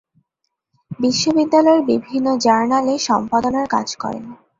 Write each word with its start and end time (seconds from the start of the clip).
বিশ্ববিদ্যালয়ের 0.99 1.81
বিভিন্ন 1.91 2.27
জার্নালে 2.45 2.93
সম্পাদনার 3.07 3.67
কাজ 3.67 3.87
করেন। 3.95 4.23